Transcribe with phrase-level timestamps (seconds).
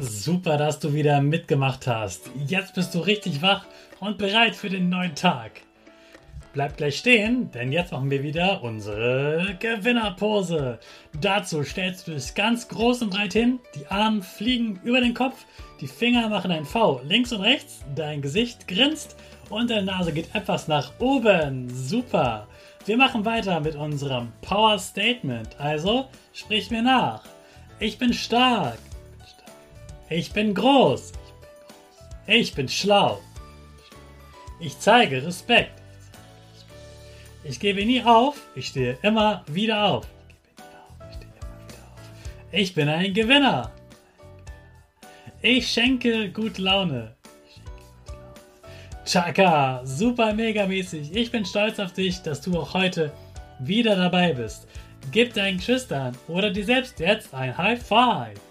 [0.00, 2.30] Super, dass du wieder mitgemacht hast.
[2.46, 3.66] Jetzt bist du richtig wach
[3.98, 5.62] und bereit für den neuen Tag.
[6.52, 10.78] Bleib gleich stehen, denn jetzt machen wir wieder unsere Gewinnerpose.
[11.20, 15.44] Dazu stellst du dich ganz groß und breit hin, die Arme fliegen über den Kopf,
[15.80, 19.16] die Finger machen ein V links und rechts, dein Gesicht grinst
[19.50, 21.68] und deine Nase geht etwas nach oben.
[21.74, 22.46] Super.
[22.86, 25.58] Wir machen weiter mit unserem Power Statement.
[25.58, 27.24] Also sprich mir nach.
[27.80, 28.78] Ich bin stark.
[30.10, 31.12] Ich bin groß.
[32.26, 33.20] Ich bin schlau.
[34.58, 35.82] Ich zeige Respekt.
[37.44, 38.40] Ich gebe nie auf.
[38.54, 40.06] Ich stehe immer wieder auf.
[42.50, 43.70] Ich bin ein Gewinner.
[45.42, 47.14] Ich schenke gut Laune.
[49.04, 51.14] Chaka, super mega mäßig.
[51.14, 53.12] Ich bin stolz auf dich, dass du auch heute
[53.58, 54.66] wieder dabei bist.
[55.12, 58.47] Gib deinen Geschwistern oder dir selbst jetzt ein High Five.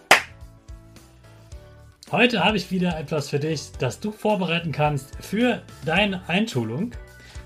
[2.09, 6.91] Heute habe ich wieder etwas für dich, das du vorbereiten kannst für deine Einschulung.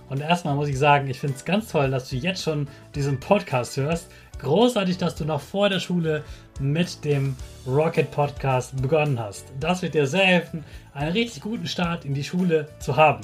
[0.08, 3.20] Und erstmal muss ich sagen, ich finde es ganz toll, dass du jetzt schon diesen
[3.20, 4.12] Podcast hörst.
[4.38, 6.24] Großartig, dass du noch vor der Schule
[6.60, 7.36] mit dem
[7.66, 9.46] Rocket Podcast begonnen hast.
[9.60, 13.22] Das wird dir sehr helfen, einen richtig guten Start in die Schule zu haben.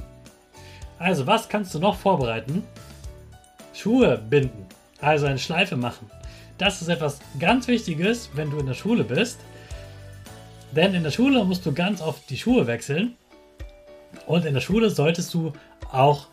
[0.97, 2.63] Also, was kannst du noch vorbereiten?
[3.75, 4.65] Schuhe binden,
[5.01, 6.09] also eine Schleife machen.
[6.57, 9.39] Das ist etwas ganz Wichtiges, wenn du in der Schule bist.
[10.71, 13.15] Denn in der Schule musst du ganz oft die Schuhe wechseln.
[14.25, 15.53] Und in der Schule solltest du
[15.91, 16.27] auch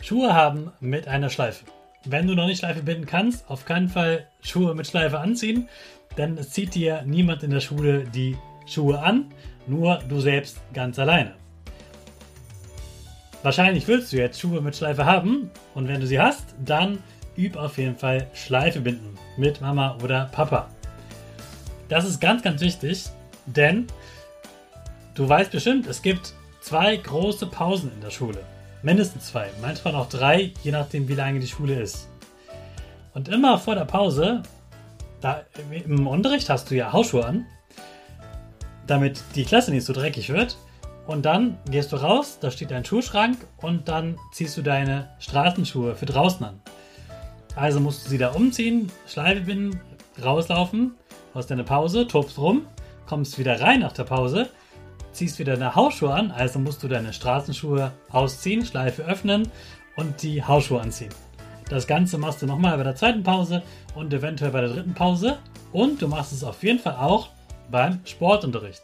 [0.00, 1.64] Schuhe haben mit einer Schleife.
[2.04, 5.68] Wenn du noch nicht Schleife binden kannst, auf keinen Fall Schuhe mit Schleife anziehen,
[6.18, 8.36] denn es zieht dir niemand in der Schule die
[8.66, 9.30] Schuhe an,
[9.66, 11.34] nur du selbst ganz alleine.
[13.42, 16.98] Wahrscheinlich willst du jetzt Schuhe mit Schleife haben und wenn du sie hast, dann
[17.36, 20.68] üb auf jeden Fall Schleife binden mit Mama oder Papa.
[21.88, 23.04] Das ist ganz, ganz wichtig,
[23.46, 23.86] denn
[25.14, 28.38] du weißt bestimmt, es gibt zwei große Pausen in der Schule.
[28.82, 32.08] Mindestens zwei, manchmal auch drei, je nachdem, wie lange die Schule ist.
[33.14, 34.42] Und immer vor der Pause,
[35.20, 35.42] da
[35.86, 37.46] im Unterricht hast du ja Hausschuhe an,
[38.86, 40.58] damit die Klasse nicht so dreckig wird.
[41.06, 45.94] Und dann gehst du raus, da steht dein Schuhschrank und dann ziehst du deine Straßenschuhe
[45.94, 46.60] für draußen an.
[47.56, 49.80] Also musst du sie da umziehen, Schleife binden,
[50.22, 50.94] rauslaufen,
[51.34, 52.66] aus deiner Pause, tobst rum
[53.06, 54.48] kommst wieder rein nach der Pause,
[55.12, 59.48] ziehst wieder deine Hausschuhe an, also musst du deine Straßenschuhe ausziehen, Schleife öffnen
[59.96, 61.12] und die Hausschuhe anziehen.
[61.68, 63.62] Das Ganze machst du nochmal bei der zweiten Pause
[63.94, 65.38] und eventuell bei der dritten Pause
[65.72, 67.28] und du machst es auf jeden Fall auch
[67.70, 68.82] beim Sportunterricht.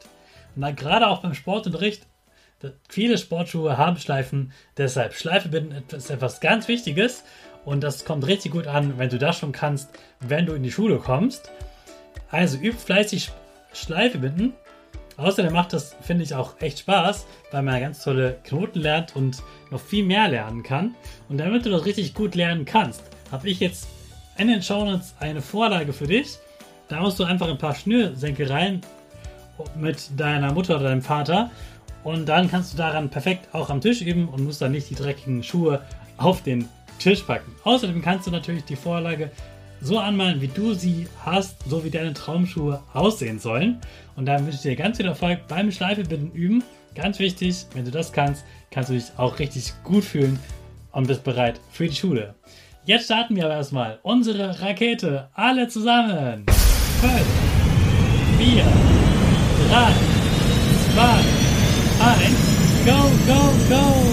[0.56, 2.06] Und dann gerade auch beim Sportunterricht,
[2.88, 7.24] viele Sportschuhe haben Schleifen, deshalb Schleife binden ist etwas ganz Wichtiges
[7.64, 9.90] und das kommt richtig gut an, wenn du das schon kannst,
[10.20, 11.50] wenn du in die Schule kommst.
[12.30, 13.30] Also üb fleißig
[13.72, 14.52] Schleife binden.
[15.16, 19.42] Außerdem macht das, finde ich, auch echt Spaß, weil man ganz tolle Knoten lernt und
[19.70, 20.94] noch viel mehr lernen kann.
[21.28, 23.88] Und damit du das richtig gut lernen kannst, habe ich jetzt
[24.38, 26.38] in den Shownotes eine Vorlage für dich.
[26.88, 28.80] Da musst du einfach ein paar Schnürsenkereien
[29.76, 31.50] mit deiner Mutter oder deinem Vater
[32.02, 34.94] und dann kannst du daran perfekt auch am Tisch üben und musst dann nicht die
[34.94, 35.82] dreckigen Schuhe
[36.16, 36.68] auf den
[36.98, 37.54] Tisch packen.
[37.64, 39.30] Außerdem kannst du natürlich die Vorlage
[39.80, 43.80] so anmalen, wie du sie hast, so wie deine Traumschuhe aussehen sollen.
[44.16, 46.62] Und dann wünsche ich dir ganz viel Erfolg beim Schleifebinden üben.
[46.94, 50.38] Ganz wichtig, wenn du das kannst, kannst du dich auch richtig gut fühlen
[50.92, 52.34] und bist bereit für die Schule.
[52.84, 55.28] Jetzt starten wir aber erstmal unsere Rakete.
[55.34, 56.46] Alle zusammen.
[56.46, 57.12] 5,
[58.38, 58.64] 4,
[59.68, 59.92] 3,
[60.94, 61.02] 2,
[62.00, 62.92] 1, go,
[63.26, 64.09] go, go!